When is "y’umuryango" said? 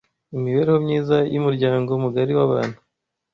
1.33-1.89